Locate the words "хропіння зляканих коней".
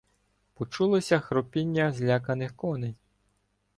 1.19-2.95